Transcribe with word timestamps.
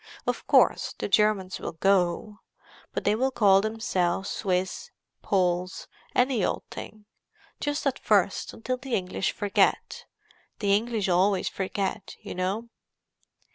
Of 0.25 0.47
course, 0.47 0.95
the 0.97 1.07
Germans 1.07 1.59
will 1.59 1.73
go—but 1.73 3.03
they 3.03 3.13
will 3.13 3.29
call 3.29 3.61
themselves 3.61 4.31
Swiss, 4.31 4.89
Poles, 5.21 5.87
any 6.15 6.43
old 6.43 6.63
thing. 6.71 7.05
Just 7.59 7.85
at 7.85 7.99
first, 7.99 8.51
until 8.51 8.77
the 8.77 8.95
English 8.95 9.31
forget: 9.31 10.05
the 10.57 10.73
English 10.75 11.07
always 11.07 11.49
forget, 11.49 12.15
you 12.19 12.33
know." 12.33 12.69